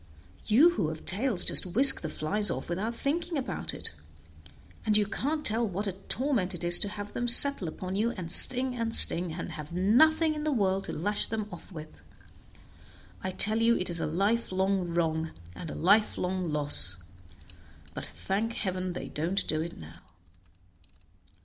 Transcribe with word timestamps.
You 0.47 0.71
who 0.71 0.87
have 0.89 1.05
tails 1.05 1.45
just 1.45 1.63
whisk 1.75 2.01
the 2.01 2.09
flies 2.09 2.49
off 2.49 2.69
without 2.69 2.95
thinking 2.95 3.37
about 3.37 3.71
it, 3.71 3.93
and 4.83 4.97
you 4.97 5.05
can't 5.05 5.45
tell 5.45 5.67
what 5.67 5.85
a 5.85 5.91
torment 5.91 6.55
it 6.55 6.63
is 6.63 6.79
to 6.79 6.89
have 6.89 7.13
them 7.13 7.27
settle 7.27 7.67
upon 7.67 7.95
you 7.95 8.09
and 8.09 8.31
sting 8.31 8.75
and 8.75 8.95
sting, 8.95 9.31
and 9.33 9.51
have 9.51 9.71
nothing 9.71 10.33
in 10.33 10.43
the 10.43 10.51
world 10.51 10.85
to 10.85 10.91
lash 10.91 11.27
them 11.27 11.47
off 11.51 11.71
with. 11.71 12.01
I 13.23 13.29
tell 13.29 13.61
you 13.61 13.77
it 13.77 13.91
is 13.91 13.99
a 13.99 14.07
lifelong 14.07 14.91
wrong, 14.91 15.33
and 15.55 15.69
a 15.69 15.75
lifelong 15.75 16.49
loss; 16.51 16.97
but 17.93 18.03
thank 18.03 18.53
heaven, 18.53 18.93
they 18.93 19.07
don't 19.07 19.45
do 19.47 19.61
it 19.61 19.77
now." 19.77 19.99